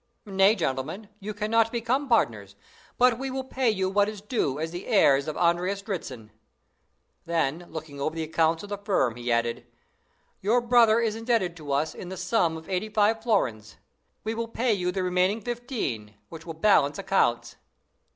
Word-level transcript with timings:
"Nay, 0.25 0.55
gentlemen, 0.55 1.09
you 1.19 1.31
cannot 1.31 1.71
become 1.71 2.09
partners, 2.09 2.55
but 2.97 3.19
we 3.19 3.29
will 3.29 3.43
pay 3.43 3.69
you 3.69 3.87
what 3.87 4.09
is 4.09 4.19
due 4.19 4.57
as 4.57 4.71
the 4.71 4.87
heirs 4.87 5.27
of 5.27 5.37
Andreas 5.37 5.83
Dritzhn." 5.83 6.31
Then, 7.25 7.67
looking 7.69 8.01
over 8.01 8.15
the 8.15 8.23
accounts 8.23 8.63
of 8.63 8.69
the 8.69 8.79
firm, 8.79 9.15
he 9.15 9.31
added, 9.31 9.67
"Your 10.39 10.59
brother 10.59 10.99
is 10.99 11.15
indebted 11.15 11.55
to 11.57 11.71
us 11.71 11.93
in 11.93 12.09
the 12.09 12.17
sum 12.17 12.57
of 12.57 12.67
eighty 12.67 12.89
five 12.89 13.21
florins; 13.21 13.77
we 14.23 14.33
will 14.33 14.47
pay 14.47 14.73
you 14.73 14.91
the 14.91 15.03
remaining 15.03 15.39
fifteen, 15.39 16.15
which 16.29 16.47
will 16.47 16.55
balance 16.55 16.97
accounts." 16.97 17.57